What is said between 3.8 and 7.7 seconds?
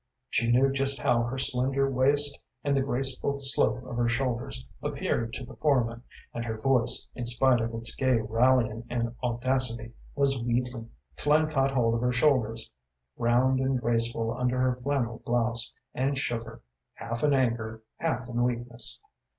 of her shoulders appeared to the foreman, and her voice, in spite